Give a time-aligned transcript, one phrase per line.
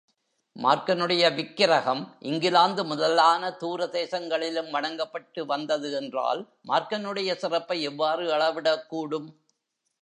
[0.55, 9.29] மார்க்கனுடைய விக்கிரகம் இங்கிலாந்து முதலான தூர தேசங்களிலும் வணங்கப்பட்டு வந்தது என்றால் மார்க்கனுடைய சிறப்பை எவ்வாறு அளவிடக்கூடும்?